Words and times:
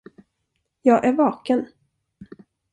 Jag 0.81 1.05
är 1.05 1.13
vaken. 1.13 1.67